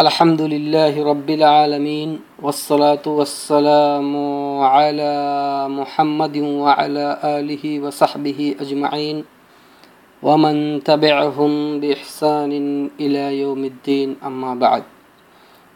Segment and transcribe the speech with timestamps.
[0.00, 2.10] अल्हम्दुलिल्लाह रब्बिल आलमीन
[2.42, 4.22] वस्सलातु वस्सलामु
[4.68, 5.10] अला
[5.70, 9.22] मुहम्मदिन व अला आलिहि व सहबिहि अजमईन
[10.22, 12.66] वमन तबिअहुम बिइहसानिन
[13.00, 14.84] इला यौमिद्दीन अम्मा बाद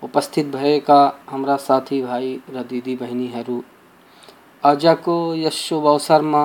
[0.02, 3.62] उपस्थित भएका हाम्रा साथी भाइ र दिदी बहिनीहरू
[4.62, 6.44] आजको यस शुभ अवसरमा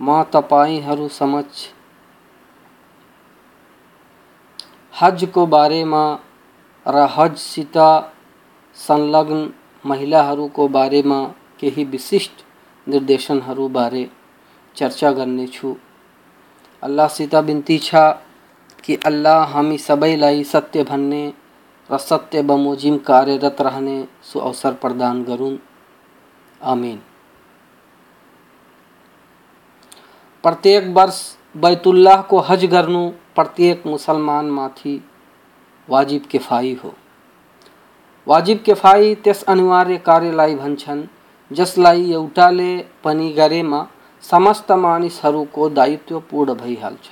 [0.00, 1.68] म तपाईँहरू समक्ष
[4.94, 6.08] हजको बारेमा
[6.86, 7.76] र हजसित
[8.76, 9.52] संलग्न
[9.84, 11.22] महिलाहरूको बारेमा
[11.60, 12.44] केही विशिष्ट
[12.86, 14.08] निर्देशनहरूबारे
[14.76, 15.74] चर्चा गर्नेछु।
[16.82, 17.94] अल्लाहसित बिन्ती छ
[18.84, 21.22] कि अल्लाह हामी सबैलाई सत्य भन्ने
[21.90, 25.56] र सत्य बमोजिम कार्यरत रहने सुअवसर प्रदान गरून्।
[26.60, 27.00] आमिन।
[30.44, 31.20] प्रत्येक वर्ष
[31.56, 34.98] बैतुल्लाहको हज गर्नु प्रत्येक मुसलमानमाथि
[35.90, 36.92] वाजिब किफाई हो।
[38.26, 41.02] वाजिब किफाई त्यस अनिवार्य कार्यलाई भन्छन्
[41.50, 43.86] जसलाई एउटाले पनि गरेमा
[44.24, 47.08] समस्त मानिसहरूको दायित्व पूर्ण भइहाल्छ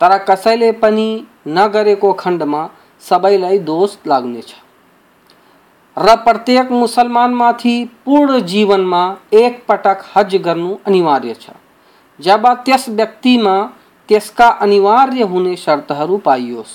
[0.00, 1.08] तर कसैले पनि
[1.48, 2.68] नगरेको खण्डमा
[3.02, 4.54] सबैलाई दोष लाग्नेछ
[5.96, 11.50] र प्रत्येक मुसलमानमाथि पूर्ण जीवनमा एक पटक हज गर्नु अनिवार्य छ।
[12.18, 13.56] जब त्यस व्यक्तिमा
[14.08, 16.72] त्यसका अनिवार्य हुने शर्तहरू पाइयोस्।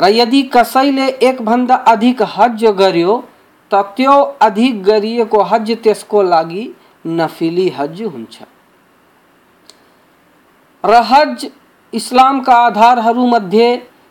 [0.00, 3.16] र यदि कसैले एकभन्दा अधिक हज गर्यो,
[3.70, 6.64] त त्यो अधिक गरिएको हज त्यसको लागि
[7.04, 8.42] नफिली हज हुन्छ।
[10.84, 11.46] र हज
[11.92, 13.68] इस्लामका आधारहरूमध्ये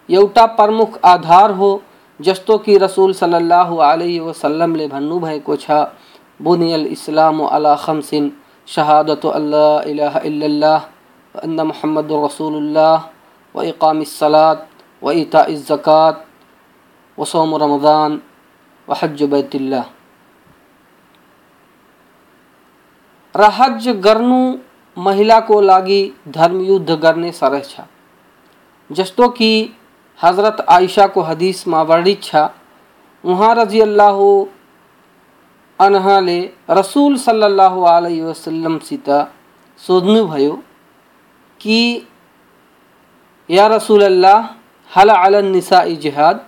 [0.09, 1.71] एउटा प्रमुख आधार हो,
[2.19, 5.71] जस्तो कि रसूल सल्लल्लाहु अलैहि वसल्लमले भन्नुभएको छ,
[6.39, 8.31] बुनियल इस्लाम अला खमसिन,
[8.67, 10.79] शहादत अल्लाह इलाहा इल्लल्लाह
[11.35, 12.97] अन्न मुहम्मद रसूलुल्लाह,
[13.55, 14.67] व इकाम सलात।
[15.01, 16.25] व ईता ज़क़ात
[17.17, 18.21] वसोम रमज़ान
[18.87, 19.83] व हज बैतिल्ला
[23.35, 23.49] र
[24.97, 27.81] महिला को लागि धर्मयुद्ध गर्ने सरह छ
[28.89, 29.51] जस्तो कि
[30.19, 32.47] हज़रत आयशाको हदिसमा वर्णित छ
[33.23, 34.17] उहाँ रज़ी अल्लाह
[35.79, 36.39] अनहाले
[36.69, 39.09] रसुल सल्लल्लाहु अलैहि वसल्लमसित
[39.79, 40.55] सोध्नुभयो
[41.61, 41.79] कि
[43.49, 44.58] या रसूल अल्लाह
[44.91, 46.45] हल अलनिसाई जिहाद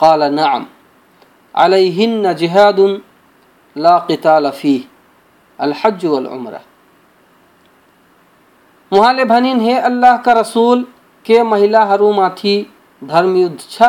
[0.00, 0.66] काल नअम
[1.54, 3.02] अलैहिन्न जिहादुन
[3.76, 4.82] ला क़िताल फीह
[5.58, 6.60] अल हज वल उम्र
[8.92, 10.84] उहाँले भनिन् हे अल्लाहका रसुल
[11.26, 12.54] के महिलाहरूमाथि
[13.02, 13.82] धर्मयुद्ध छ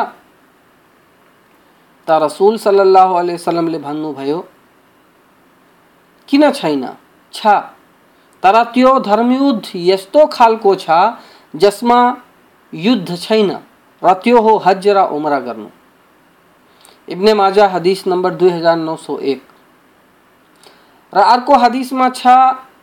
[2.08, 4.40] त रसुल सल्लल्लाहु अलैहि वसल्लमले भन्नुभयो
[6.30, 6.88] किन छैन
[7.34, 7.56] छ
[8.44, 10.98] तर त्यो धर्मयुद्ध यस्तो खालको छ
[11.54, 12.00] जसमा
[12.74, 13.58] युद्ध छैन।
[14.04, 15.70] र त्यो हो हज र उमरा गर्नु।
[17.10, 19.44] इब्ने माजा हदिस नम्बर दुई हज़ार नौ सौ एक।
[21.14, 22.28] र अर्को हदिसमा छ,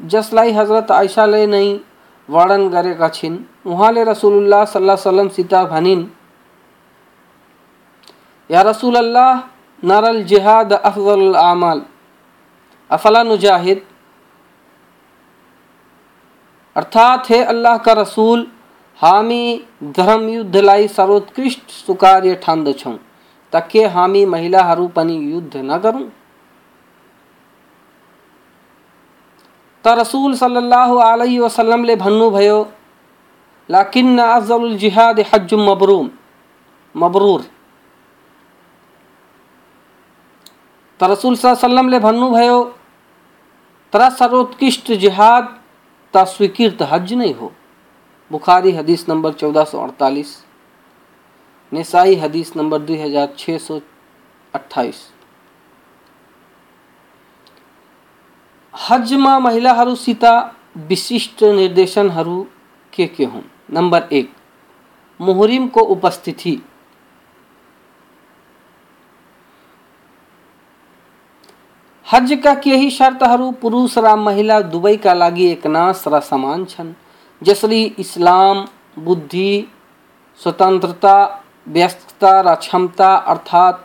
[0.03, 1.81] जसलाई हज़रत आइसाले नै
[2.29, 6.07] वर्णन गरेका छिन्। उहाँले रसुलुल्लाह सल्लाह सल्लमसित भनिन्,
[8.51, 9.41] या रसूल अल्लाह
[9.85, 11.83] नरल जिहाद अफजल आमल।
[12.91, 13.83] अफला नुजाहिद?
[16.77, 18.47] अर्थात, हे अल्लाह का रसूल
[19.01, 19.61] हामी
[19.97, 22.97] धर्मयुद्धलाई सर्वोत्कृष्ट सुकार्य ठान्दछौँ
[23.53, 26.09] त के हामी महिलाहरू पनि युद्ध नगरौँ।
[29.85, 32.59] त रसुल सल्लल्लाहु अलैहि वसल्लमले भन्नुभयो,
[33.69, 36.11] लाकिन्न अफजलुल जिहाद हज मबरूम
[36.95, 37.43] मबरूर।
[41.01, 42.59] त रसुल सल्लमले भन्नुभयो,
[43.93, 45.55] तर सर्वोत्कृष्ट जिहाद
[46.15, 47.53] त स्वीकृत हज नै हो।
[48.31, 50.37] बुखारी हदीस नंबर चौदह सौ अड़तालीस,
[51.73, 53.81] निसाई हदीस नंबर दुई हज़ार छः सौ
[54.55, 55.07] अट्ठाईस।
[58.75, 60.25] हजमा महिलाहरूसित
[60.89, 62.47] विशिष्ट निर्देशनहरू
[62.93, 64.33] के के हुन् नम्बर एक
[65.21, 66.59] मुहरिमको उपस्थिति।
[72.07, 76.95] हजका केही शर्तहरू पुरुष र महिला दुवैका लागि एकनास र समान छन्।
[77.43, 78.67] जसरी इस्लाम,
[78.99, 79.67] बुद्धि,
[80.41, 83.85] स्वतंत्रता, व्यस्तता र क्षमता अर्थात्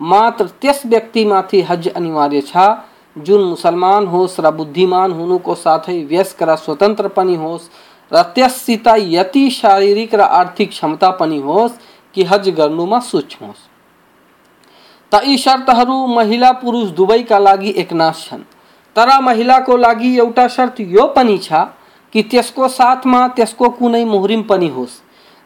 [0.00, 2.56] मात्र त्यस व्यक्तिमाथि हज अनिवार्य छ,
[3.16, 7.68] जुन मुसलमान होस् र बुद्धिमान हुनुको साथै व्यस्क र स्वतन्त्र पनि होस्
[8.10, 11.78] र त्यससित यति शारीरिक र आर्थिक क्षमता पनि होस्
[12.14, 13.68] कि हज गर्नुमा सूक्ष्म होस्।
[15.12, 18.42] त यी शर्तहरू महिला पुरुष दुवैका लागि एकनाश छन्।
[18.96, 21.52] तर महिलाको लागि एउटा शर्त यो पनि छ
[22.12, 25.00] कि त्यसको साथमा त्यसको कुनै मुहरिम पनि होस्।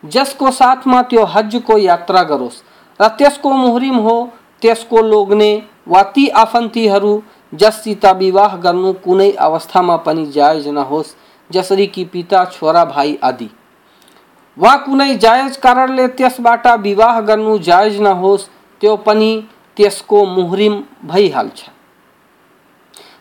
[0.05, 2.63] जसको साथमा त्यो हजको यात्रा गरोस्
[3.01, 4.31] र त्यसको मुहरिम हो,
[4.61, 7.23] त्यसको लोग्ने वा ती आफन्तीहरू
[7.55, 11.15] जससित विवाह गर्नु कुनै अवस्थामा पनि जायज़ नहोस्,
[11.51, 13.51] जसरी कि पिता, छोरा, भाइ आदि।
[14.59, 18.49] वा कुनै जायज़ कारणले त्यसबाट विवाह गर्नु जायज़ नहोस्,
[18.81, 19.31] त्यो पनि
[19.77, 21.65] त्यसको मुहरिम भइहाल्छ।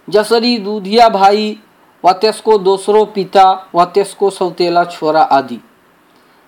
[0.10, 1.58] जसरी दुधिया भाइ
[2.04, 3.46] वा त्यसको दोस्रो पिता,
[3.76, 5.60] वा त्यसको सौतेला छोरा आदि।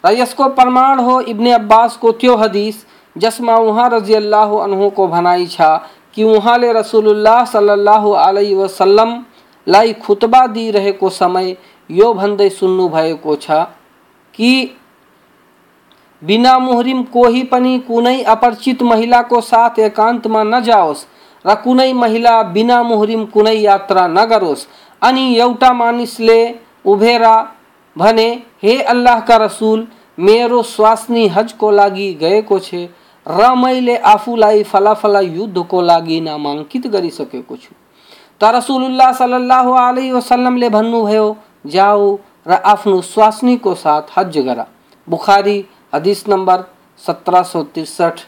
[0.03, 2.75] र यसको प्रमाण हो इब्ने अब्बासको त्यो हदिस,
[3.15, 5.61] जसमा उहाँ रज़ी अल्लाह अनहुको भनाइ छ
[6.13, 11.55] कि उहाँले रसुलुल्लाह सल्लल्लाहु अलैहि वसल्लमलाई खुतबा दिइरहेको समय
[11.89, 13.63] यो भन्दै सुन्नुभएको छ
[14.33, 14.51] कि
[16.21, 21.05] बिना मुहरिम कोही पनि कुनै अपरिचित महिलाको साथ एकान्तमा नजाओस्
[21.45, 24.67] र कुनै महिला बिना मुहरिम कुनै यात्रा नगरोस्।
[25.05, 26.39] अनि एउटा मानिसले
[26.85, 27.23] उभेर
[27.95, 28.27] भने,
[28.61, 29.87] हे अल्लाहका रसुल,
[30.19, 32.89] मेरो स्वास्नी हजको लागि गएको छे
[33.25, 37.73] र मैले आफूलाई फलाफला युद्धको लागि नामाङ्कित गरिसकेको छु।
[38.41, 41.25] त रसुलुल्लाह सल्लल्लाहु अलैहि वसल्लमले भन्नुभयो,
[41.65, 42.17] जाऊ
[42.47, 44.65] र आफ्नो स्वास्नीको साथ हज गर।
[45.07, 45.57] बुखारी,
[45.93, 46.63] हदिस नम्बर
[46.99, 48.19] सत्र सौ त्रिसठ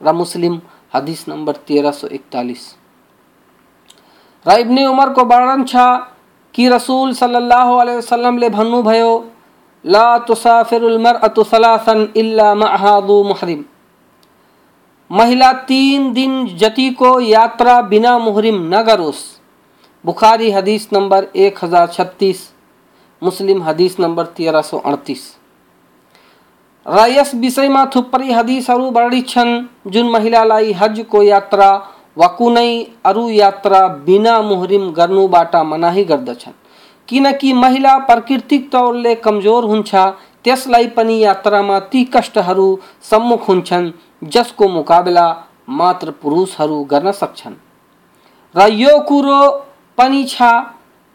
[0.00, 0.60] र मुस्लिम,
[0.94, 2.62] हदिस नम्बर तेह्र सौ एकतालिस।
[4.46, 5.76] र इब्ने उमरको वर्णन छ
[6.58, 9.10] कि रसूल सल्लल्लाहु अलैहि वसल्लम ले भन्नु भयो,
[9.84, 13.64] ला तुसाफिरुल मरअतु सलासन इल्ला मअहादु मुहरिम।
[15.10, 19.22] महिला तीन दिन जति को यात्रा बिना मुहरिम न गरोस्।
[20.04, 22.40] बुखारी हदीस नंबर एक हज़ार छत्तीस,
[23.22, 25.22] मुस्लिम हदीस नंबर तेरह सौ अड़तीस।
[26.86, 30.06] र यस विषयमा थुप्रै हदिसहरू वर्णित छन्, जुन
[30.74, 31.70] हज को यात्रा
[32.18, 32.70] वा कुनै
[33.04, 36.52] अरू यात्रा बिना मुहरिम गर्नुबाट मनाही गर्दछन्।
[37.08, 39.94] किनकि महिला प्राकृतिक तौरले कमज़ोर हुन्छ,
[40.44, 42.68] त्यसलाई पनि यात्रामा ती कष्टहरू
[43.02, 43.90] सम्मुख हुन्छन्,
[44.24, 45.26] जसको मुकाबला
[45.68, 47.54] मात्र पुरुषहरू गर्न सक्छन्।
[48.54, 49.40] र यो कुरो
[49.98, 50.42] पनि छ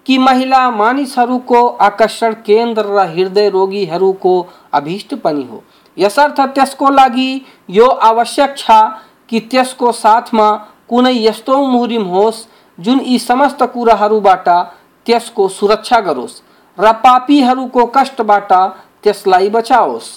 [0.06, 4.34] कि महिला मानिसहरूको आकर्षण केन्द्र र हृदय रोगीहरूको
[4.74, 5.64] अभिष्ट पनि हो।
[5.98, 7.30] यसर्थ त्यसको लागि
[7.70, 8.72] यो आवश्यक छ
[9.30, 10.48] कि त्यसको साथमा
[10.94, 12.46] कुनै यस्तो मुहरिम होस्
[12.78, 14.50] जुन यी समस्त कुराहरूबाट
[15.06, 16.42] त्यसको सुरक्षा गरोस्
[16.78, 18.52] र पापीहरूको कष्टबाट
[19.04, 20.08] त्यसलाई बचाओस्।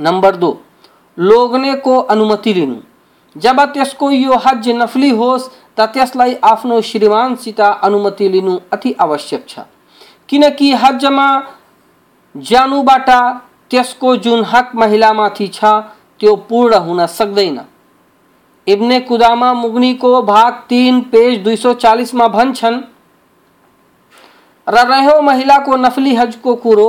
[0.00, 0.50] नम्बर दो,
[1.18, 2.76] लोग्नेको अनुमति लिनु।
[3.36, 9.58] जब त्यसको यो हज नफली होस्, त त्यसलाई आफ्नो श्रीमानसित अनुमति लिनु अति आवश्यक छ।
[10.28, 11.28] किनकि हजमा
[12.36, 13.10] जानुबाट
[13.70, 15.64] त्यसको जुन हक महिलामाथि छ,
[16.20, 17.60] त्यो पूर्ण हुन सक्दैन।
[18.66, 22.80] इब्ने कुदामा मुगनी को भाग तीन, पेज दुई सौ चालीस में भन्छन्
[24.66, 26.88] र रह्यो महिलाको नफली हजको कुरो,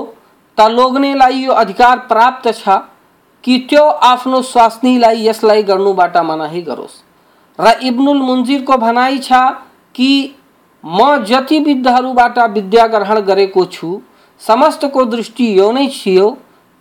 [0.57, 2.77] त लोग्नेलाई यो अधिकार प्राप्त छ
[3.43, 6.95] कि त्यो आफ्नो स्वास्नीलाई यसलाई गर्नुबाट मनाही गरोस्।
[7.59, 9.41] र इब्नुल मुन्जिरको भनाइ छ
[9.95, 10.35] कि
[10.83, 14.01] म जति विद्धहरूबाट विद्या ग्रहण गरेको छु,
[14.41, 16.29] समस्तको दृष्टि यो नै थियो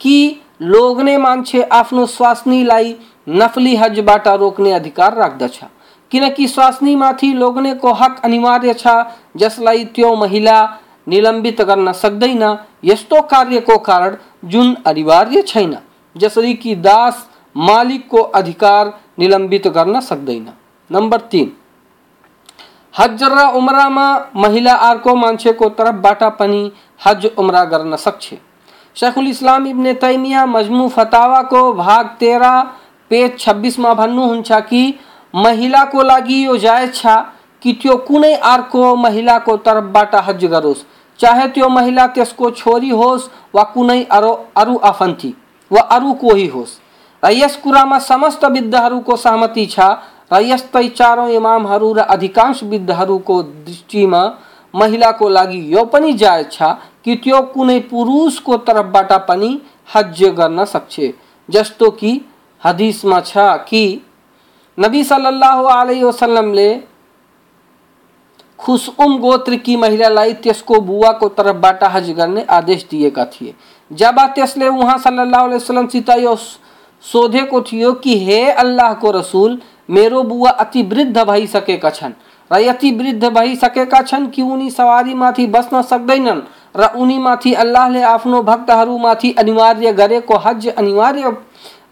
[0.00, 0.16] कि
[0.62, 2.96] लोग्ने मान्छे आफ्नो स्वास्नीलाई
[3.26, 5.58] नफली हजबाट रोक्ने अधिकार राख्दछ
[6.12, 8.96] किनकि स्वास्नीमाथि लोग्नेको हक अनिवार्य छ
[9.36, 10.58] जसलाई त्यो महिला
[11.08, 12.42] निलम्बित गर्न सक्दैन
[12.84, 15.76] यस्तो कार्यको कारण जुन अनिवार्य छैन,
[16.16, 17.26] जसरी कि दास
[17.56, 20.48] मालिकको अधिकार निलम्बित गर्न सक्दैन
[20.90, 21.52] नम्बर तिन,
[22.94, 26.70] हज र उमरामा महिला अर्को मान्छेको तर्फबाट पनि
[27.06, 28.34] हज उमरा गर्न सक्छ।
[28.96, 32.44] शेखुल इस्लाम इब्ने तैमिया मजमू फतावाको भाग तेह्र
[33.10, 34.82] पेज छब्बिसमा भन्नुहुन्छ कि
[35.34, 37.16] महिलाको लागि यो जायज़ छ
[37.62, 40.84] कि त्यो कुनै अर्को महिलाको तर्फबाट हज गरोस्।
[41.20, 45.34] चाहे त्यो महिला त्यसको छोरी होस् वा कुनै अरू अरू आफन्ती
[45.70, 46.78] वा अरू कोही होस्।
[47.22, 49.80] र यस कुरामा समस्त विद्धहरूको सहमति छ
[50.32, 54.22] र यस्तै चारौँ इमामहरू र अधिकांश विद्धहरूको दृष्टिमा
[54.74, 56.62] महिलाको लागि यो पनि जायज़ छ
[57.04, 59.50] कि त्यो कुनै पुरुषको तर्फबाट पनि
[59.94, 61.00] हज गर्न सक्छ।
[61.48, 62.10] जस्तो कि
[62.66, 63.84] हदीसमा छ कि
[64.78, 66.68] नबी सल्लल्लाहु अलैहि वसल्लमले
[68.58, 73.54] खुसउम गोत्रकी महिलालाई त्यसको बुवाको तर्फबाट हज गर्ने आदेश दिएका थिए।
[73.90, 76.34] जब त्यसले उहाँ सल्लल्लाहु अलैहि वसल्लमसित यो
[77.04, 82.12] सोधेको थियो कि, हे अल्लाहको रसुल, मेरो बुवा अति वृद्ध भइसकेका छन्
[82.50, 86.40] र यति वृद्ध भइसकेका छन् कि उनी सवारीमाथि बस्न सक्दैनन्
[86.76, 91.30] र उनीमाथि अल्लाहले आफ्नो भक्तहरूमाथि अनिवार्य गरेको हज अनिवार्य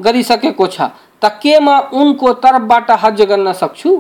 [0.01, 0.81] गरिसकेको छ
[1.23, 3.91] त के म उनको तर्फबाट हज गर्न सक्छु?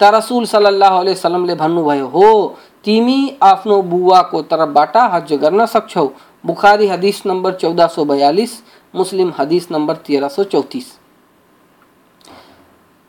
[0.00, 6.08] त रसुल सल्लाह वसलमले भन्नुभयो, हो, तिमी आफ्नो बुवाको तर्फबाट हज गर्न सक्छौ।
[6.46, 8.52] बुखारी हदिस नम्बर चौध सौ बयालिस
[8.94, 10.86] मुस्लिम हदीस नंबर तेह्र सौ चौतिस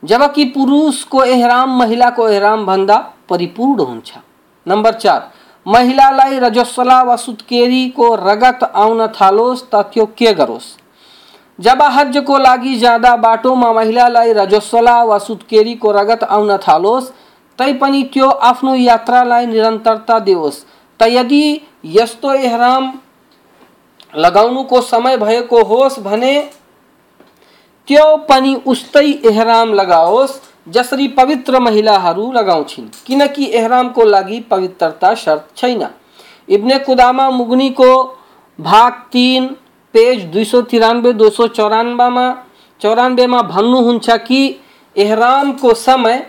[0.04, 2.98] जबकि पुरुष को एहराम महिला को एहराम भन्दा
[3.30, 4.14] परिपूर्ण हुन्छ।
[4.66, 5.30] नंबर चार,
[5.66, 10.66] महिलालाई रजस्वला वा सुत्केरीको रगत आउन थालोस्, त त्यो के गरोस्?
[11.60, 17.12] जब हज हजको लागि जाँदा बाटोमा महिलालाई रजस्वला वा सुत्केरीको रगत आउन थालोस्।
[17.60, 20.64] तैपनि त्यो आफ्नो यात्रालाई निरन्तरता दियोस्
[21.00, 21.44] त यदि
[21.86, 22.92] यस्तो एहराम
[24.16, 26.34] लगाउनुको समय भएको होस् भने
[27.88, 35.88] त्यो पनि उस्तै एहराम लगाओस् जसरी पवित्र महिलाहरू लगाउँछिन्। किनकि एहरामको लागि पवित्रता शर्त छैन।
[36.50, 37.90] इब्ने कुदामा मुगनीको
[38.60, 39.56] भाग तिन
[39.94, 42.26] पेज दुई सौ तिरानब्बे, दुई सौ चौरानब्बेमा
[42.82, 44.60] चौरानब्बेमा भन्नुहुन्छ कि
[44.96, 46.26] एहरामको समय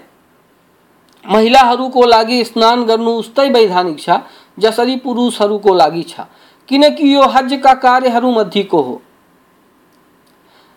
[1.24, 4.10] महिलाहरूको लागि स्नान गर्नु उस्तै वैधानिक छ,
[4.58, 6.20] जसरी पुरुषहरूको लागि छ।
[6.68, 9.00] किनकि यो हजका कार्यहरूमध्येको हो।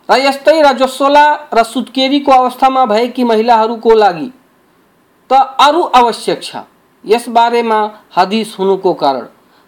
[0.10, 4.32] र यस्तै रजस्वला र सुत्केरीको अवस्थामा भएकी महिलाहरूको लागि,
[5.30, 6.56] त अरू आवश्यक छ।
[7.06, 7.80] यस बारेमा
[8.18, 9.28] हदिस हुनुको कारण।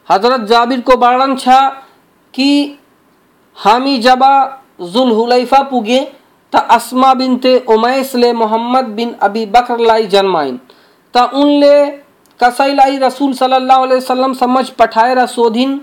[0.09, 1.47] हज़रत जाबिरको वर्णन छ
[2.33, 2.78] कि
[3.59, 4.23] हामी जब
[4.83, 5.99] जुल हुलैफा पुगे,
[6.53, 10.57] त अस्मा बिन्ते उमैसले मोहम्मद बिन अबी बकरलाई जन्माइन्।
[11.13, 11.75] त उनले
[12.39, 15.77] कसैलाई रसूल सल्लल्लाहु अलैहि वसल्लम समझ पठाएर सोधिन्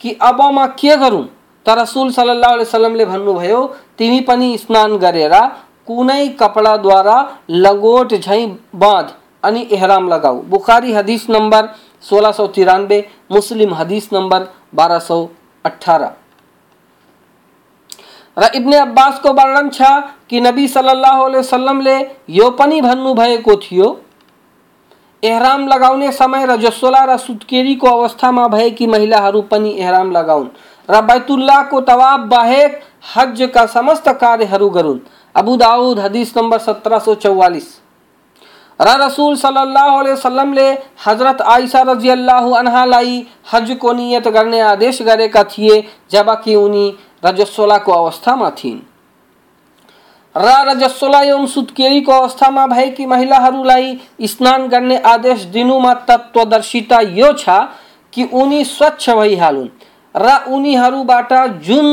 [0.00, 1.24] कि अब म के गरौँ?
[1.66, 3.60] त रसुल सल्लाह वसलमले भन्नुभयो,
[3.98, 5.34] तिमी पनि स्नान गरेर
[5.86, 7.16] कुनै कपडाद्वारा
[7.50, 9.10] लगोट झैँ बाँध
[9.44, 11.68] अनि एहराम लगाऊ। बुखारी हदीस नंबर
[12.04, 12.98] सोलह सौ तिरानबे
[13.32, 15.18] मुस्लिम हदीस नंबर बारह सौ
[15.64, 16.10] अठारह
[18.36, 19.82] इब्ने अब्बासको वर्णन छ
[20.30, 21.96] कि नबी सल्लल्लाहु अलैहि वसल्लमले
[22.30, 23.96] यो पनि भन्नुभएको थियो,
[25.22, 30.48] एहराम लगाउने समय र जसोला र सुत्केरीको अवस्थामा भएकी महिलाहरू पनि एहराम लगाउन्
[30.88, 32.80] र बैतुल्लाहको तवाब बाहेक
[33.16, 35.00] हज का समस्त कार्यहरू गरून्।
[35.34, 37.68] अबू दाऊद हदीस नंबर सत्रह सौ चौवालीस।
[38.80, 40.68] र रसूल सल्लल्लाहु अलैहि वसल्लमले
[41.06, 46.86] हज़रत आयशा रज़ी अल्लाह अनहालाई हजको नियत गर्ने आदेश गरेका थिए, जबकि उनी
[47.22, 48.80] रजस्वलाको अवस्थामा थिइन्।
[50.34, 57.48] र रजस्वला एवं सुत्केरीको अवस्थामा भएकी महिलाहरूलाई स्नान गर्ने आदेश दिनुमा तत्वदर्शिता यो छ
[58.12, 59.68] कि उनी स्वच्छ भइहालुन्।
[60.14, 61.32] र उनीहरूबाट
[61.62, 61.88] जुन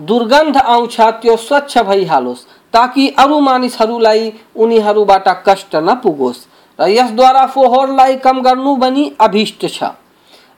[0.00, 6.46] दुर्गन्ध आउँछ, त्यो स्वच्छ भइहालोस्, ताकि अरू मानिसहरूलाई उनीहरूबाट कष्ट नपुगोस्।
[6.78, 9.84] र यसद्वारा फोहोरलाई कम गर्नु पनि अभिष्ट छ।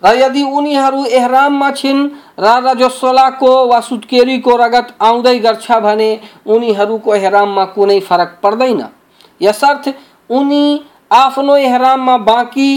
[0.02, 2.09] र यदि उनीहरू एहराममा छिन्
[2.40, 6.11] र रजस्वलाको वा सुत्केरीको रगत आउँदै गर्छ भने
[6.47, 8.80] उनीहरूको एहराममा कुनै फरक पर्दैन
[9.40, 9.92] यसर्थ
[10.30, 10.64] उनी
[11.14, 12.71] आफ्नो एहराममा बाँकी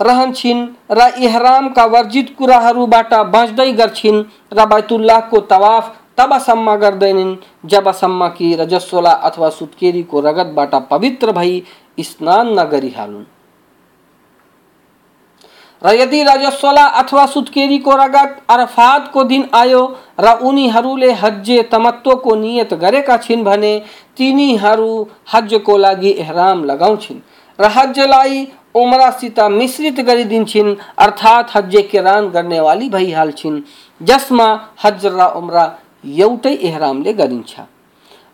[0.00, 7.36] रहन्छन् र इहरामका वर्जित कुराहरूबाट बाँच्दै गर्छिन् र बैतुल्लाहको तवाफ तबसम्म गर्दैनन्
[7.68, 11.62] जबसम्म कि रजस्वला अथवा सुत्केरीको रगतबाट पवित्र भई
[12.02, 13.33] स्नान नगरिहालुन्
[15.92, 19.82] यदि रजस्वला अथवा सुत्केरीको रगत अरफात को दिन आयो,
[20.20, 23.72] र उनीहरूले हज्जे तमत्वको नियत गरेका छिन् भने
[24.16, 24.90] तिनीहरू
[25.34, 27.20] हजको लागि एहराम लगाउँछिन्
[27.58, 33.60] र हजलाई उमरासित मिश्रित गरिदिन्छन् अर्थात् हज किरान गर्नेवाली भइहाल्छिन्
[34.00, 34.48] जसमा
[34.84, 35.66] हज र उमरा
[36.04, 37.52] एउटै एहरामले गरिन्छ।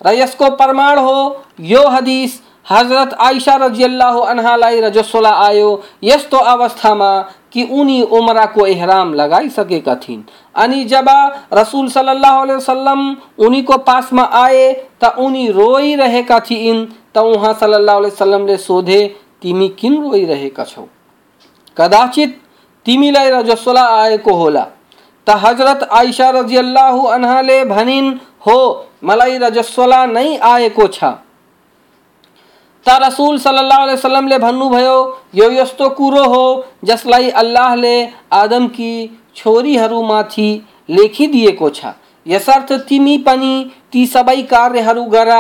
[0.01, 1.19] र यसको प्रमाण हो,
[1.61, 5.69] यो हदिस हज़रत आइसा रजियल्लाह अनहालाई रजस्वला आयो,
[6.03, 7.11] यस्तो अवस्थामा
[7.53, 10.23] कि उनी उमराको एहराम लगाइसकेका थिइन्
[10.55, 11.07] अनि जब
[11.53, 18.15] रसुल सल्लल्लाहु अलैहि वसल्लम उनीको पासमा आए, त उनी रोइरहेका थिइन् त उहाँ सल्लल्लाहु अलैहि
[18.15, 20.87] वसल्लमले सोधे, तिमी किन रोइरहेका छौ?
[21.77, 22.41] कदाचित
[22.87, 24.67] तिमीलाई रजस्वला आएको होला।
[25.27, 28.15] त हज़रत आइसा रजियल्लाहु अन्हाले भनिन्,
[28.47, 31.05] हो, मलाई रजस्वला नै आएको छ।
[32.87, 34.97] त रसुल सल्लल्लाहु अलैहि वसल्लमले भन्नुभयो
[35.35, 36.45] यो यस्तो कुरो हो,
[36.85, 37.97] जसलाई अल्लाहले
[38.33, 38.93] आदमकी
[39.37, 40.51] छोरीहरूमाथि
[40.91, 41.93] लेखिदिएको छ।
[42.27, 43.53] यसर्थ तिमी पनि
[43.93, 45.31] ती सबै कार्यहरू गर,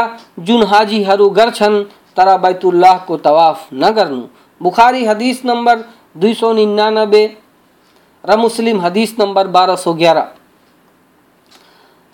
[0.40, 1.82] जुन हाजीहरू गर्छन्,
[2.16, 4.23] तर बैतुल्लाह को तवाफ न गर्नु।
[4.61, 5.85] बुखारी हदीस नंबर
[6.16, 7.25] दुई सौ निन्यानबे
[8.25, 10.26] र मुस्लिम हदीस नंबर बारह सौ ग्यारह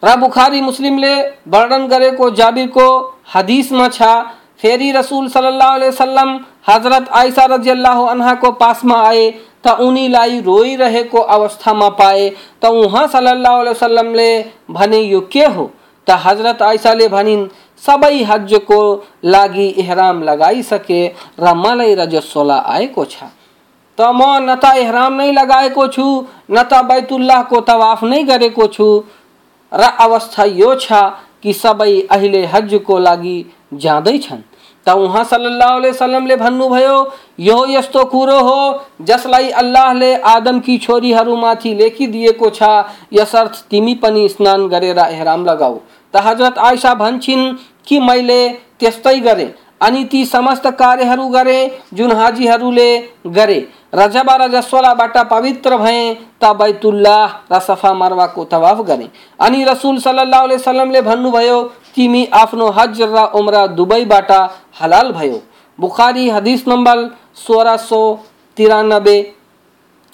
[0.02, 1.14] र बुखारी मुस्लिमले
[1.48, 2.86] वर्णन गरेको जाबिरको
[3.34, 4.02] हदीसमा छ
[4.60, 9.30] फेरि रसूल सल्लल्लाहु अलैहि वसल्लम हज़रत आइसा रज़ी अल्लाह अनहा को पास में आए,
[9.66, 12.28] त उनीलाई रोइरहेको अवस्थामा पाए।
[12.62, 14.30] त उहाँ सल्लल्लाहु अलैहि वसल्लमले
[14.70, 15.70] भने, यो के हो?
[16.06, 17.48] त हज़रत आइसाले भनिन्
[17.84, 18.80] सबै हजको
[19.24, 21.00] लागि इहराम लगाइसके
[21.40, 23.16] र मलाई रजस्वला आएको छ।
[23.98, 26.06] त म न त इहराम नै लगाएको छु,
[26.50, 28.88] न त बैतुल्लाहको तवाफ नै गरेको छु।
[29.72, 30.92] र अवस्था यो छ
[31.42, 33.38] कि सबै अहिले हजको लागि
[33.72, 34.42] जाँदै छन्।
[34.86, 36.96] त उहाँ सल्लल्लाहु अलैहि वसल्लम ले भन्नु भयो,
[37.40, 38.58] यो यस्तो कुरो हो,
[39.02, 42.62] जसलाई अल्लाहले आदमकी छोरीहरूमाथि लेखिदिएको छ,
[43.12, 45.78] यसर्थ तिमी पनि स्नान गरेर एहराम लगाऊ।
[46.14, 47.52] त हज़रत आयशा भन्छन्,
[47.86, 51.58] कि मैले त्यस्तै गरेँ, अनि ती समस्त कार्यहरू गरे,
[51.94, 52.90] जुन हाजीहरूले
[53.26, 53.58] गरे।
[53.94, 59.08] र जब रजस्वलाबाट पवित्र भए, त बैतुल्लाह र सफ़ा मरवाको तवाफ गरे।
[59.40, 61.58] अनि रसुल सल्लाह वसलमले भन्नुभयो
[61.96, 64.32] तिमी आफ्नो हज र उम्रा दुबईबाट
[64.80, 65.40] हलाल भयो
[65.78, 67.02] बुखारी हदिस नम्बर
[67.38, 68.00] सोह्र सौ
[68.56, 69.16] तिरानब्बे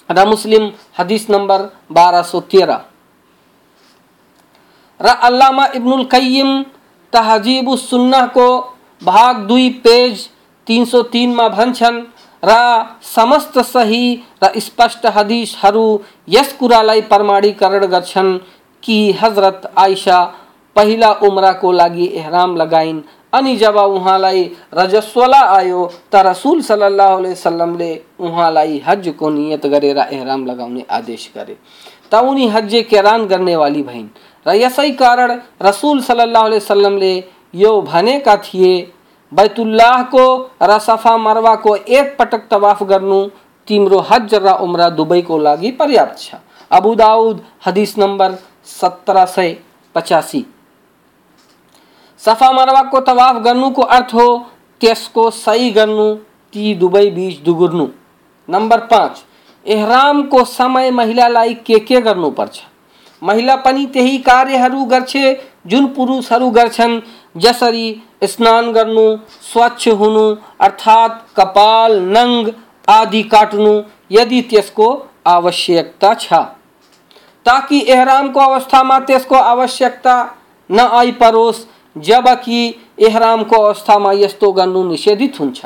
[0.09, 2.77] र मुस्लिम हदिस नम्बर बाह्र सौ तेह्र
[4.99, 6.51] र अल्लामा इब्नुल कय्यम
[7.13, 8.47] तहजीबुस सुन्नाहको
[9.01, 10.27] भाग दुई पेज
[10.67, 12.01] तीन सौ तिनमा भन्छन्
[12.43, 12.55] र
[13.05, 14.05] समस्त सही
[14.43, 15.85] र स्पष्ट हदिसहरू
[16.29, 18.37] यस कुरालाई प्रमाणीकरण गर्छन्
[18.83, 20.19] कि हज़रत आइसा
[20.75, 23.01] पहिला उम्राको लागि एहराम लगाइन्।
[23.33, 30.85] अनि जब उहाँलाई रजस्वला आयो, त रसुल सल्लाह वसल्लमले उहाँलाई हजको नियत गरेर एहराम लगाउने
[30.89, 31.57] आदेश गरे।
[32.11, 34.07] त उनी हज केरान गर्नेवाली भइन्।
[34.45, 37.13] र यसै कारण रसुल सल्लाह वसल्लमले
[37.55, 38.73] यो भनेका थिए,
[39.31, 40.25] बैतुल्लाहको
[40.61, 43.19] र सफ़ा मरवाको एक पटक तवाफ गर्नु
[43.67, 46.35] तिम्रो हज र उम्रा दुबईको लागि पर्याप्त छ।
[46.71, 49.55] अबु दाउद हदिस नम्बर सत्र सय
[49.95, 50.45] पचासी।
[52.25, 54.27] सफ़ा मरवाको तवाफ गर्नुको अर्थ हो,
[54.81, 56.15] त्यसको सही गर्नु,
[56.53, 57.87] ती दुबई बीच दुगुर्नु।
[58.49, 59.23] नम्बर पाँच
[59.65, 62.61] एहरामको समय महिलालाई के के गर्नुपर्छ
[63.21, 66.99] महिला पनि त्यही कार्यहरू गर्छे, जुन पुरुषहरू गर्छन्,
[67.37, 69.05] जसरी स्नान गर्नु,
[69.41, 70.25] स्वच्छ हुनु,
[70.59, 72.51] अर्थात् कपाल, नंग
[72.89, 74.87] आदि काट्नु, यदि त्यसको
[75.27, 76.33] आवश्यकता छ।
[77.45, 80.15] ताकि एहरामको अवस्थामा त्यसको आवश्यकता
[80.69, 82.59] नआइपरोस् जबकि
[82.99, 85.65] एहरामको अवस्थामा यस्तो गर्नु निषेधित हुन्छ।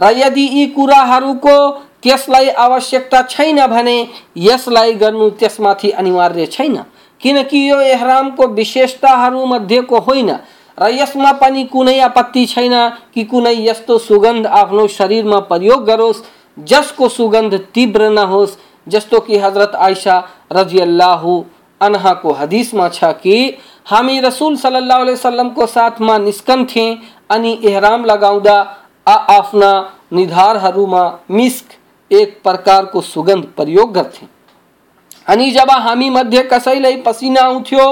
[0.00, 1.56] र यदि यी कुराहरूको
[2.02, 3.96] त्यसलाई आवश्यकता छैन भने
[4.38, 6.76] यसलाई गर्नु त्यसमाथि अनिवार्य छैन,
[7.20, 10.30] किनकि यो एहरामको विशेषताहरू मध्येको होइन
[10.78, 12.74] र यसमा पनि कुनै आपत्ति छैन
[13.14, 16.22] कि कुनै यस्तो सुगन्ध आफ्नो शरीरमा प्रयोग गरोस्,
[16.58, 18.56] जसको सुगन्ध तीव्र नहोस्,
[18.86, 20.16] जस्तो कि हज़रत आयशा
[20.52, 21.26] रज़ी अल्लाह
[21.80, 23.36] अनहाको हदिसमा छ कि
[23.90, 26.82] हामी रसुल सल्लाह वसल्लमको साथमा निस्कन्थे
[27.30, 28.54] अनि एहराम लगाउँदा
[29.06, 29.70] आ आफ्ना
[30.12, 31.72] निधारहरूमा मिस्क
[32.10, 34.26] एक प्रकारको सुगन्ध प्रयोग गर्थे।
[35.26, 37.86] अनि जब हामी मध्ये कसैलाई पसिना आउँथ्यो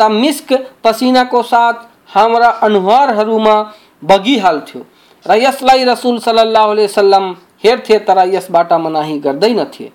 [0.00, 0.52] त मिस्क
[0.84, 3.56] पसिनाको साथ हाम्रा अनुहारहरूमा
[4.04, 4.82] बगिहाल्थ्यो
[5.26, 9.90] र यसलाई रसुल सल्लाह वसल्लम हेर्थे, तर यसबाट मनाही गर्दैनथे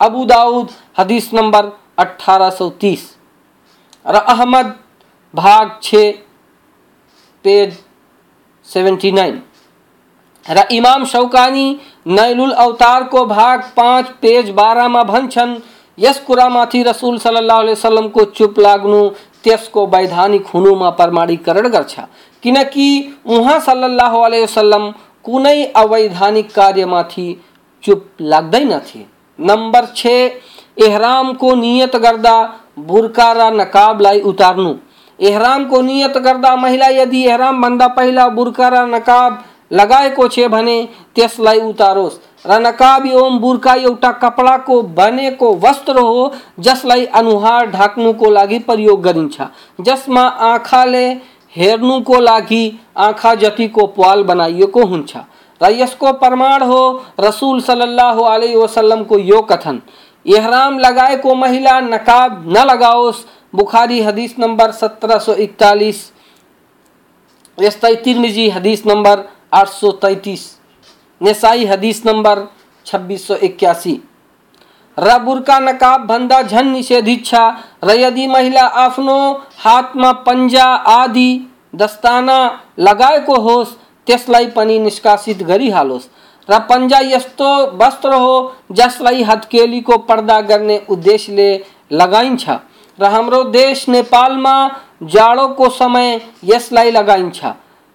[0.00, 3.04] अबु दाउद, हदिस नम्बर अठारह सौ तीस।
[4.06, 4.16] र
[5.34, 5.94] भाग छ,
[7.44, 7.76] पेज
[8.68, 9.42] सेवेन्टी नाइन।
[10.46, 11.66] र इमाम शौकानी
[12.06, 15.56] नैलुल अवतार को भाग पाँच, पेज बाह्रमा भन्छन्,
[15.98, 19.08] यस कुरामाथि रसुल सल्लाह वसल्लमको चुप लाग्नु,
[19.44, 22.00] त्यसको वैधानिक हुनुमा प्रमाणीकरण गर्छ।
[22.42, 22.88] किनकि
[23.26, 24.90] उहाँ सल्लाह वसल्लम
[25.24, 27.28] कुनै अवैधानिक कार्यमाथि
[27.82, 29.04] चुप लाग्दैनथे
[29.38, 30.06] नम्बर छ,
[30.78, 32.36] एहरामको नियत गर्दा
[32.80, 34.74] बुर्का र नकाबलाई उतार्नु।
[35.24, 40.76] एहरामको नियत गर्दा महिला, यदि एहरामभन्दा पहिला बुर्का र नकाब लगाएको छ भने
[41.16, 48.58] त्यसलाई उतारोस्। र नकाब एवं बुर्का एउटा कपडाको बनेको वस्त्र हो जसलाई अनुहार ढाक्नुको लागि
[48.66, 49.40] प्रयोग गरिन्छ।
[49.80, 51.06] जसमा आँखाले
[51.54, 52.64] हेर्नुको लागि
[52.98, 55.16] आँखा जतिको पाल बनाइएको हुन्छ।
[55.60, 56.82] र यसको प्रमाण हो,
[57.20, 59.80] रसूल सल्लाह अलैहि वसल्लमको यो कथन।
[60.26, 65.98] एहराम लगाएको महिला नकाब न लगाओस् बुखारी हदीस नंबर सत्रह सौ इकतालीस
[67.58, 69.22] यस्तै तिर्मिजी हदीस नंबर
[69.54, 70.40] आठ सौ तैतीस,
[71.20, 72.42] नेसाई हदीस नंबर
[72.86, 73.94] छब्बीस सौ इक्यासी।
[74.98, 77.34] र बुर्का नकाब भन्दा झन निषेधित छ
[77.84, 79.16] र यदि महिला आफ्नो
[79.58, 81.30] हातमा पन्जा आदि,
[81.74, 82.38] दस्ताना
[82.78, 86.10] लगाएको होस् त्यसलाई पनि निष्कासित गरिहालोस्
[86.48, 88.34] र पन्जा यस्तो वस्त्र हो
[88.72, 91.50] जसलाई हत्केलीको पर्दा गर्ने उद्देश्यले
[91.92, 92.50] लगाइन्छ
[92.98, 94.56] र हाम्रो देश नेपालमा
[95.04, 97.44] जाडोको समय यसलाई लगाइन्छ।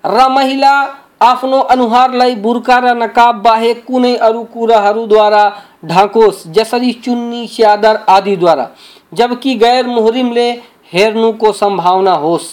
[0.04, 0.74] र महिला
[1.22, 5.44] आफ्नो अनुहारलाई बुर्का र नकाब बाहेक कुनै अरू कुराहरूद्वारा
[5.86, 8.70] ढाकोस्, जसरी चुन्नी च्यादर आदिद्वारा
[9.14, 10.50] जबकि गैर मुहरिमले
[10.94, 12.48] हेर्नुको सम्भावना होस्।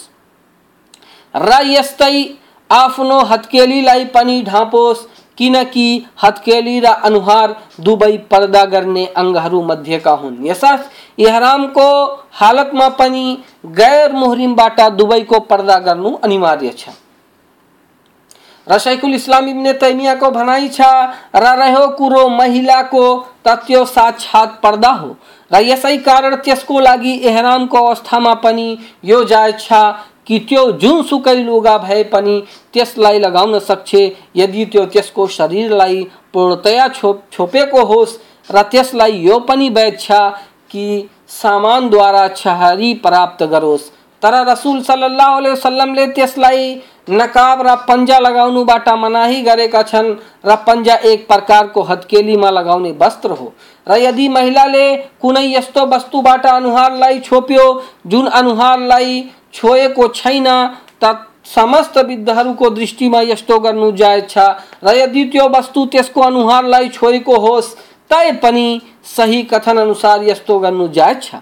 [1.34, 2.24] र यस्तै
[2.70, 5.06] आफ्नो हत्केलीलाई पनि ढापोस्
[5.38, 5.86] किनकि
[6.22, 11.88] हत्केली र अनुहार दुवै पर्दा गर्ने अङ्गहरू मध्येका हुन्। यसर्थ इहरामको
[12.32, 13.24] हालतमा पनि
[13.66, 16.88] गैर मुहरिमबाट दुवैको पर्दा गर्नु अनिवार्य छ।
[18.66, 20.90] रशैकुल इस्लाम इब्ने तैमिया को भनाई छा,
[21.36, 23.04] र रह्यो कुरो महिला को
[23.44, 25.16] तत्यो साक्षात पर्दा हो।
[25.50, 28.66] र यसै कारण त्यसको लागि एहरामको अवस्थामा पनि
[29.04, 29.72] यो जायज़ छ
[30.26, 33.94] कि त्यो जुनसुकै लुगा भए पनि त्यसलाई लगाउन सक्छ
[34.36, 38.18] यदि त्यो त्यसको शरीरलाई पूर्णतया छोप छोपेको होस्
[38.50, 39.96] र त्यसलाई यो पनि वैध
[40.70, 40.86] कि
[41.28, 43.90] सामानद्वारा छहरी प्राप्त गरोस्।
[44.22, 46.74] तर रसुल अलैहि वसल्लमले त्यसलाई
[47.10, 50.14] नकाब र पन्जा लगाउनुबाट मनाही गरेका छन्।
[50.46, 53.52] र पन्जा एक प्रकारको हत्केलीमा लगाउने वस्त्र हो।
[53.86, 57.66] र यदि महिलाले कुनै यस्तो वस्तुबाट अनुहारलाई छोप्यो,
[58.06, 59.22] जुन अनुहारलाई
[59.56, 60.48] छोएको छैन
[61.02, 61.16] त
[61.46, 64.38] समस्त विद्धहरूको दृष्टिमा यस्तो गर्नु जायज़ छ।
[64.84, 67.74] र यदि त्यो वस्तु त्यसको अनुहारलाई छोएको होस्,
[68.10, 71.34] तै पनि सही कथन अनुसार यस्तो गर्नु जायज़ छ।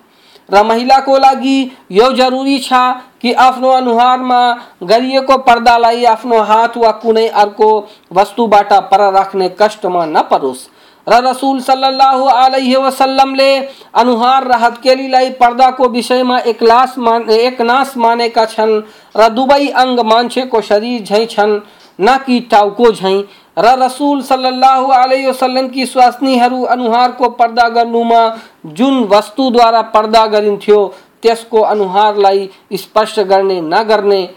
[0.48, 1.59] र महिलाको लागि
[1.90, 2.72] यो जरुरी छ
[3.20, 4.40] कि आफ्नो अनुहारमा
[4.83, 7.68] गरिएको पर्दालाई आफ्नो हात वा कुनै अर्को
[8.12, 10.68] वस्तुबाट पर राख्ने कष्टमा नपरोस्।
[11.07, 13.51] रसुल सल्लल्लाहु अलैहि वसल्लमले
[13.95, 18.81] अनुहार र हत्केलीलाई पर्दाको विषयमा एकलास मान एकनास मानेका छन्।
[19.17, 21.61] र दुवै अङ्ग मान्छेको शरीर झैँ छन्,
[21.99, 23.23] न कि टाउको झैँ
[23.59, 28.23] र रसूल सल्लल्लाहु अलैहि वसल्लम की स्वास्नीहरू अनुहारको पर्दा गर्नुमा
[28.67, 30.81] जुन वस्तुद्वारा पर्दा गरिन्थ्यो,
[31.23, 34.29] त्यसको अनुहारलाई स्पर्श गर्ने नगर्ने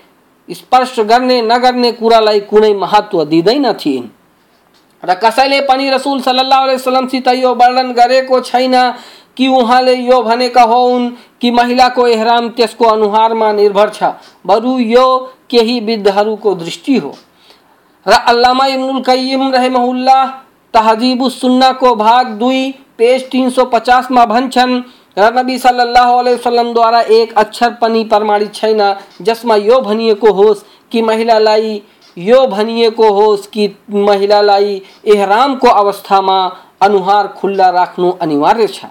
[0.50, 2.74] स्पर्श गर्ने नगर्ने कुरालाई कुनै
[3.26, 4.17] दिँदैन थिइन्।
[5.04, 8.76] र कसैले पनि रसुल सल्लल्लाहु अलैहि वसल्लमसित यो वर्णन गरेको छैन
[9.38, 11.10] कि उहाँले यो भनेका हुन्
[11.42, 14.04] कि महिलाको एहराम त्यसको अनुहारमा निर्भर छ।
[14.46, 15.08] बरु यो
[15.50, 17.16] केही वृद्धहरूको दृष्टि हो।
[18.06, 20.10] र अल्लामा इब्नुल
[20.74, 24.82] तहजीबुस सुन्ना को भाग दुई, पेज तीन सौ पचास में भन्छन्,
[25.18, 28.82] र नबी सल्लल्लाहु अलैहि वसल्लम द्वारा एक अक्षर पनि प्रमाणित छैन,
[29.22, 31.82] जसमा यो भनिएको होस् कि महिलालाई
[32.18, 36.38] यो भनिएको होस् कि महिलालाई एहरामको अवस्थामा
[36.82, 38.86] अनुहार खुल्ला राख्नु अनिवार्य छ।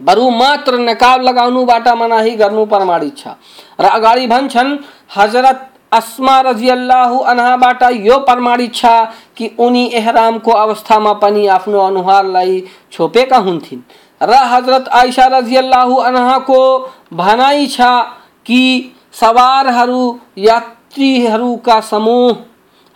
[0.00, 3.34] बरु मात्र नकाब लगाउनुबाट मनाही गर्नु प्रमाणित छ।
[3.80, 4.78] र अगाडि भन्छन्,
[5.16, 8.86] हज़रत अस्मा रज़ी अल्लाह अनहाबाट यो प्रमाणित छ
[9.36, 13.82] कि उनी एहरामको अवस्थामा पनि आफ्नो अनुहारलाई छोपेका हुन्थिन्।
[14.22, 16.60] र हज़रत आइसा रज़ी अल्लाह अनहाको
[17.12, 17.80] भनाइ छ
[18.46, 18.62] कि
[19.14, 20.02] सवारहरू
[20.94, 22.36] यात्रीहरूका समूह,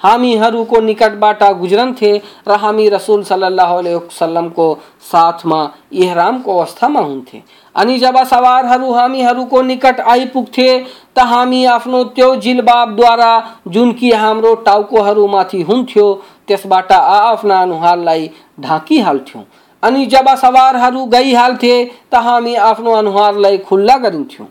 [0.00, 2.10] हामीहरूको निकटबाट गुज्रन्थे
[2.48, 4.66] र हामी रसुल सल्लाह वसल्लमको
[5.02, 5.58] साथमा
[5.92, 7.42] इहरामको अवस्थामा हुन्थे।
[7.74, 10.68] अनि जब सवारहरू हामीहरूको निकट आइपुग्थे,
[11.16, 13.32] त हामी आफ्नो त्यो जिलबाबद्वारा
[13.68, 16.06] जुन कि हाम्रो टाउकोहरूमाथि हुन्थ्यो,
[16.46, 18.30] त्यसबाट आफ्ना अनुहारलाई
[18.60, 19.44] ढाकिहाल्थ्यौँ।
[19.82, 24.48] अनि जब सवारहरू गइहाल्थे, त हामी आफ्नो अनुहारलाई खुल्ला गरिन्थ्यौँ।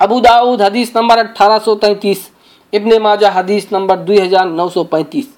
[0.00, 2.29] अबू दाऊद हदीस नंबर अठारह सौ तैंतीस
[2.72, 5.28] इब्ने माजा हदीस नंबर दुई हज़ार नौ सौ पैंतीस।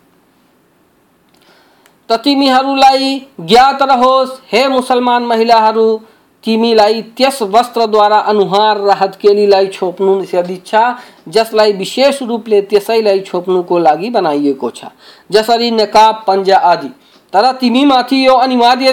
[2.11, 6.01] त तिमीहरूलाई ज्ञात रहोस्, हे मुसलमान महिलाहरू,
[6.45, 10.75] तिमीलाई त्यस वस्त्रद्वारा अनुहार र हत्केलीलाई छोप्नु निषेधित छ
[11.29, 14.85] जसलाई विशेष रूपले त्यसैलाई छोप्नुको लागि बनाइएको छ।
[15.31, 16.89] जसरी नकाब, पन्जा आदि।
[17.33, 18.93] तर तिमीमाथि यो अनिवार्य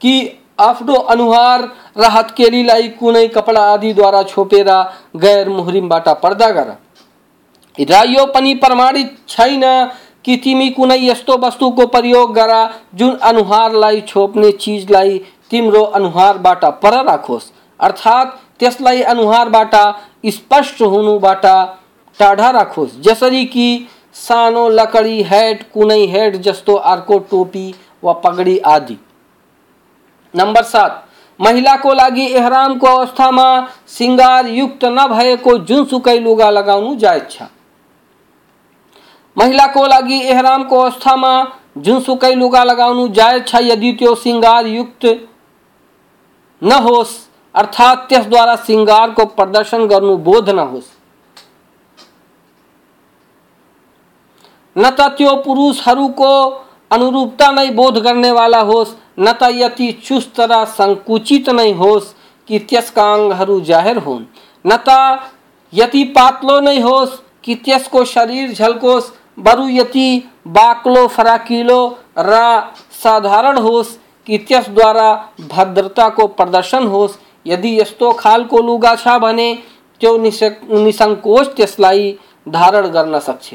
[0.00, 0.14] कि
[0.60, 4.68] आफ्नो अनुहार र हत्केलीलाई कुनै कपडा आदिद्वारा छोपेर
[5.16, 6.76] गैर मुहरिम मुहरिमबाट पर्दा गर। र
[8.02, 9.90] यो पनि प्रमाणित छैन
[10.24, 17.52] कि तिमी कुनै यस्तो वस्तुको प्रयोग गर, जुन अनुहारलाई छोप्ने चिजलाई तिम्रो अनुहारबाट पर राखोस्।
[17.80, 19.74] अर्थात्, त्यसलाई अनुहारबाट,
[20.26, 21.46] स्पष्ट हुनुबाट
[22.18, 28.96] टाढा राखोस्। जसरी कि सानो लकडी हेड, कुनै हेड जस्तो अर्को टोपी वा पगडी आदि।
[30.36, 31.08] नम्बर सात
[31.40, 37.42] महिला को लगी महिलाको लागि एहरामको अवस्थामा सिङ्गारयुक्त नभएको जुनसुकै लुगा लगाउनु जायज़ छ।
[39.36, 41.32] महिलाको लागि एहरामको अवस्थामा
[41.78, 45.06] जुनसुकै लुगा लगाउनु जायज़ छ यदि त्यो सिङ्गारयुक्त
[46.62, 47.14] न होस्,
[47.54, 50.92] अर्थात् त्यसद्वारा सिङ्गारको प्रदर्शन गर्नु बोध न होस्।
[54.76, 56.30] न त्यो पुरुषहरूको
[56.90, 62.14] अनुरूपता नै बोध गर्नेवाला होस्, न यति चुस्त र सङ्कुचित नै होस्
[62.48, 64.24] कि त्यसका अङ्गहरू जाहेर हुन्।
[64.64, 64.88] न त
[65.72, 71.78] यति पातलो नै होस् कि त्यसको शरीर झल्कोस् बरु यति बाक्लो फराकिलो
[72.18, 72.40] र
[73.02, 75.10] साधारण होस् कि त्यसद्वारा
[75.50, 79.54] भद्रताको प्रदर्शन होस्। यदि यस्तो खालको लुगा छ भने,
[80.00, 82.16] त्यो निसङ्कोच त्यसलाई
[82.48, 83.54] धारण गर्न सक्छ।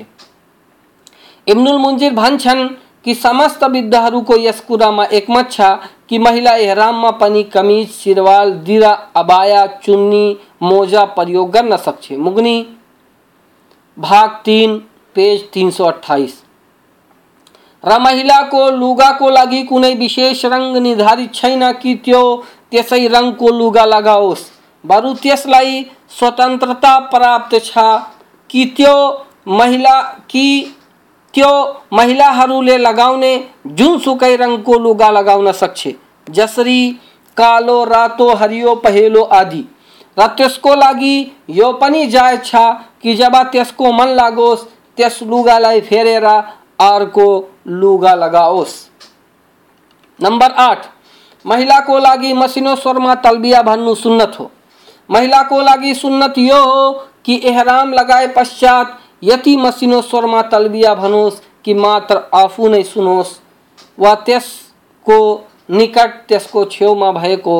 [1.47, 2.67] इब्नुल मुन्जिर भन्छन्
[3.05, 5.61] कि समस्त विद्धहरूको यस कुरामा एकमत छ
[6.09, 12.57] कि महिला एहराममा पनि कमिज, सिरवाल, दिरा, अबाया, चुन्नी, मोजा प्रयोग गर्न सक्छ। मुग्नी,
[13.97, 14.81] भाग तीन
[15.19, 16.43] पेज तीन सौ अट्ठाईस।
[17.83, 22.21] र महिलाको लुगाको लागि कुनै विशेष रङ निर्धारित छैन कि त्यो
[22.71, 24.41] त्यसै रङको लुगा लगाओस्।
[24.83, 27.85] बरु त्यसलाई स्वतन्त्रता प्राप्त छ
[28.49, 28.95] कि त्यो
[29.49, 30.01] महिला,
[30.31, 30.75] कि
[31.33, 31.51] त्यो
[31.93, 33.33] महिलाहरूले लगाउने
[33.67, 35.87] जुनसुकै रङको लुगा लगाउन सक्छ,
[36.27, 36.81] जसरी
[37.37, 39.63] कालो, रातो, हरियो, पहेलो आदि।
[40.17, 41.15] र त्यसको लागि
[41.49, 42.55] यो पनि जायज़ छ
[43.01, 44.67] कि जब त्यसको मन लागोस्
[44.99, 47.27] त्यस लुगालाई फेरेर अर्को
[47.67, 48.73] लुगा लगाओस्।
[50.19, 50.85] नम्बर आठ,
[51.45, 54.49] महिलाको लागि मसिनो स्वरमा तलबिया भन्नु सुन्नत हो।
[55.09, 56.91] महिलाको लागि सुन्नत यो हो
[57.25, 63.31] कि एहराम लगाए पश्चात यति मसिनो स्वरमा तलबिया भनोस् कि मात्र आफू नै सुनोस्
[63.99, 65.19] वा त्यसको
[65.71, 67.55] निकट, त्यसको छेउमा भएको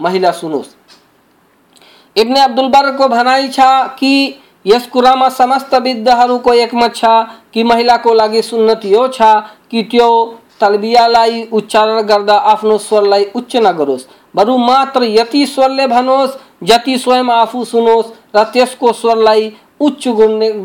[0.00, 0.76] महिला सुनोस्।
[2.16, 3.60] इब्ने अब्दुल बर को भनाई छ
[3.98, 7.04] कि यस कुरामा समस्त विद्धहरूको एकमत छ
[7.54, 9.32] कि महिलाको लागि सुन्नत यो छ
[9.70, 10.08] कि त्यो
[10.60, 17.64] तलबियालाई उच्चारण गर्दा आफ्नो स्वरलाई उच्च नगरोस्। बरु मात्र यति स्वरले भनोस् जति स्वयं आफू
[17.64, 20.08] सुनोस् र त्यसको स्वरलाई उच्च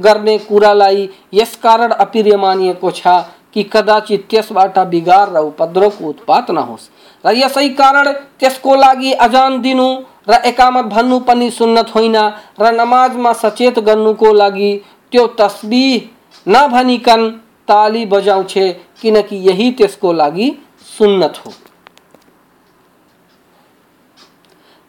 [0.04, 3.16] गर्ने कुरालाई यसकारण अप्रिय मानिएको छ
[3.54, 6.90] कि कदाचित त्यसबाट बिगार र उपद्रवको उत्पात नहोस्।
[7.24, 9.88] र यसै कारण त्यसको लागि अजान दिनु
[10.28, 12.16] र एकामत भन्नु पनि सुन्नत होइन,
[12.62, 14.72] र नमाजमा सचेत गर्नुको लागि
[15.12, 16.10] त्यो तस्बिह
[16.48, 17.30] नभनिकन
[17.68, 18.54] ताली बजाउँछ,
[19.02, 20.52] किनकि यही त्यसको लागि
[20.98, 21.52] सुन्नत हो।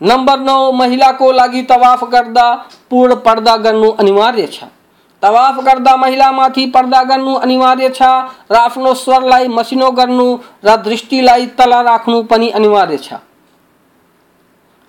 [0.00, 2.52] नम्बर नौ, महिलाको लागि तवाफ गर्दा
[2.90, 4.64] पूर्ण पर्दा गर्नु अनिवार्य छ।
[5.22, 8.02] तवाफ गर्दा महिलामाथि पर्दा गर्नु अनिवार्य छ,
[8.52, 10.26] र आफ्नो स्वरलाई मसिनो गर्नु
[10.64, 13.27] र दृष्टिलाई तल राख्नु पनि अनिवार्य छ।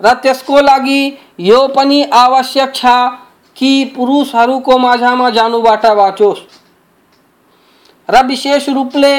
[0.02, 1.02] र त्यसको लागि
[1.40, 2.86] यो पनि आवश्यक छ
[3.56, 6.40] कि पुरुषहरूको माझामा जानुबाट बाँचोस्।
[8.10, 9.14] र विशेष रूपले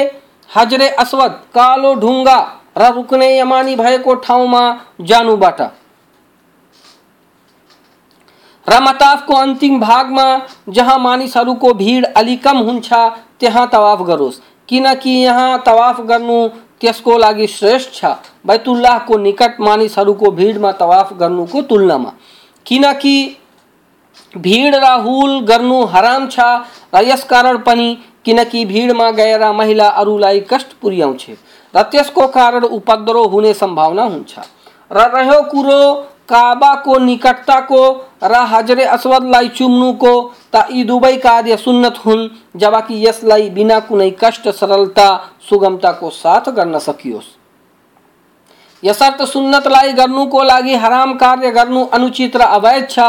[0.49, 2.39] हजरे अस्वद, कालो ढुङ्गा
[2.77, 4.63] र रुक्ने यमानी भएको ठाउँमा
[5.01, 5.61] जानुबाट।
[8.67, 10.25] र मताफको अन्तिम भागमा
[10.69, 12.93] जहाँ मानिसहरूको भिड अलि कम हुन्छ,
[13.39, 14.39] त्यहाँ तवाफ गरोस्।
[14.69, 16.47] किनकि यहाँ तवाफ गर्नु
[16.81, 18.05] त्यसको लागि श्रेष्ठ छ?
[18.47, 22.11] बैतुल्लाहको निकट मानिसहरूको भिडमा तवाफ गर्नुको तुलनामा।
[22.65, 23.15] किनकि
[24.37, 26.39] भिड र हुल गर्नु हराम छ
[26.95, 27.87] र यसकारण पनि
[28.25, 31.29] किनकि भिडमा गएर महिला अरूलाई कष्ट पुर्याउँछ।
[31.73, 34.39] र त्यसको कारण उपद्रव हुने सम्भावना हुन्छ।
[34.91, 35.81] र रह्यो कुरो
[36.29, 37.81] काबाको निकटताको
[38.21, 40.13] र हजरे अस्वदलाई चुम्नुको
[40.53, 45.07] त यी दुवै कार्य सुन्नत हुन् जबकि यसलाई बिना कुनै कष्ट सरलता
[45.49, 47.29] सुगमताको साथ गर्न सकियोस्।
[48.83, 52.99] यसर्थ सुन्नतलाई गर्नुको लागि हराम कार्य गर्नु अनुचित र अवैध छ,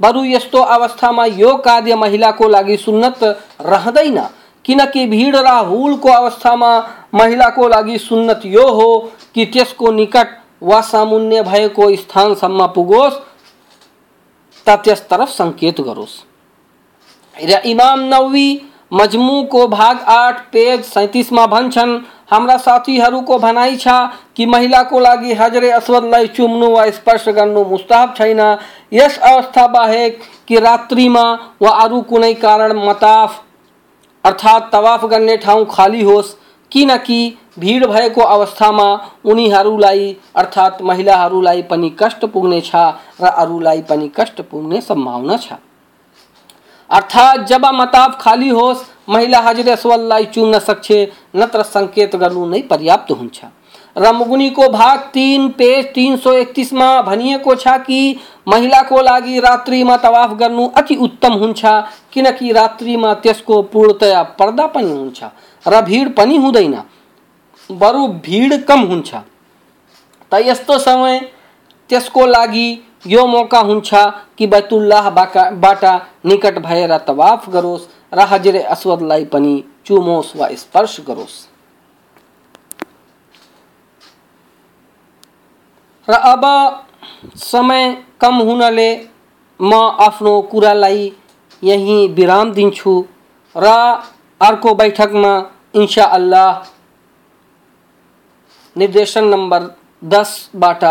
[0.00, 3.24] बरु यस्तो अवस्थामा यो कार्य महिलाको लागि सुन्नत
[3.62, 4.20] रहँदैन,
[4.64, 6.70] किनकि भिड र हुलको अवस्थामा
[7.14, 8.88] महिलाको लागि सुन्नत यो हो
[9.34, 13.20] कि त्यसको निकट वा सामुन्य भएको स्थानसम्म पुगोस्
[14.66, 16.20] त त्यसतर्फ सङ्केत गरोस्
[17.34, 18.48] र इमाम नवी
[18.92, 22.00] मजमुको भाग आठ, पेज सैतिसमा भन्छन्
[22.32, 23.94] हाम्रा साथीहरूको भनाइ छ
[24.36, 28.40] कि महिलाको लागि हजरे अस्वदलाई चुम्नु वा स्पर्श गर्नु मुस्ताहब छैन।
[28.92, 31.24] यस अवस्था बाहेक कि रात्रिमा
[31.62, 33.42] वा अरू कुनै कारण मताफ,
[34.24, 36.34] अर्थात् तवाफ गर्ने ठाउँ खाली होस्
[36.72, 37.20] किनकि
[37.56, 38.88] भिड भएको अवस्थामा
[39.24, 45.52] उनीहरूलाई, अर्थात् महिलाहरूलाई पनि कष्ट पुग्नेछ र अरूलाई पनि कष्ट पुग्ने सम्भावना छ।
[46.90, 53.10] अर्थात जब मताब खाली होस्, महिला हजर अस्वललाई चुम्न सक्छे, नत्र सङ्केत गर्नु नै पर्याप्त
[53.10, 53.44] हुन्छ।
[53.96, 58.00] र मुगुनीको भाग तिन, पेज तिन सौ एकतिसमा भनिएको छ कि
[58.48, 61.64] महिलाको लागि रात्रिमा तवाफ गर्नु अति उत्तम हुन्छ,
[62.12, 65.22] किनकि रात्रिमा त्यसको पूर्णतया पर्दा पनि हुन्छ
[65.66, 66.80] र भिड पनि हुँदैन।
[67.70, 69.14] बरु भिड कम हुन्छ।
[70.32, 71.18] त यस्तो समय
[71.90, 72.68] त्यसको लागि
[73.06, 73.90] यो मौका हुन्छ
[74.38, 75.84] कि बैतुल्लाहबाट
[76.26, 79.54] निकट भएर तवाफ गरोस् र हजर अस्वदलाई पनि
[79.86, 81.36] चुमोस् वा स्पर्श गरोस्।
[86.08, 86.44] र अब
[87.38, 88.90] समय कम हुनाले
[89.60, 89.74] म
[90.06, 91.12] आफ्नो कुरालाई
[91.62, 92.94] यहीँ विराम दिन्छु
[93.56, 93.66] र
[94.40, 95.34] अर्को बैठकमा
[95.74, 96.48] इन्सा अल्लाह
[98.76, 99.62] निर्देशन नम्बर
[100.12, 100.84] दसबाट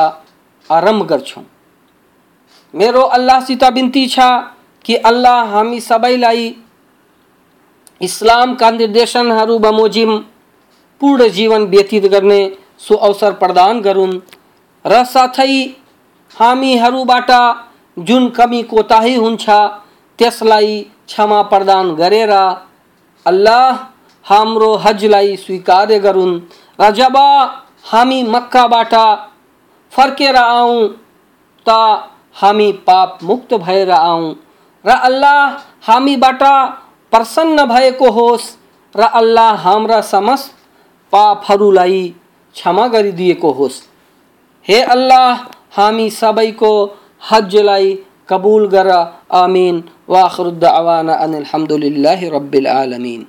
[0.69, 1.43] आरंभ गर्छौँ
[2.73, 4.27] मेरो अल्लाहसित बिन्ती छ
[4.85, 6.53] कि अल्लाह हामी सबैलाई
[8.01, 10.17] इस्लामका निर्देशनहरू बमोजिम
[11.01, 12.41] पूर्ण जीवन व्यतीत गर्ने
[12.79, 14.19] सो अवसर प्रदान गरून्
[14.85, 15.53] र साथै
[17.97, 19.49] जुन कमी कोताही हुन्छ,
[20.19, 22.31] त्यसलाई क्षमा प्रदान गरेर
[23.25, 23.79] अल्लाह
[24.25, 26.39] हाम्रो हजलाई स्वीकार्य गरून्
[26.79, 27.17] र जब
[27.85, 28.93] हामी मक्काबाट
[29.91, 30.87] फर्केर आउँ
[31.65, 31.69] त
[32.35, 34.33] हामी पाप मुक्त भएर आउँ
[34.85, 35.57] र अल्लाह
[35.91, 36.43] हामीबाट
[37.11, 38.45] प्रसन्न भएको होस्।
[38.95, 40.53] र अल्लाह हाम्रा समस्त
[41.13, 42.01] पापहरूलाई
[42.55, 43.81] क्षमा गरिदिएको होस्।
[44.65, 45.33] हे अल्लाह,
[45.75, 46.71] हामी सबैको
[47.31, 47.93] हजलाई
[48.29, 48.89] कबूल गर।
[49.33, 51.45] आमीन। वाखरुद्दावाना अनिल
[52.33, 53.25] रब्बिल आलमीन।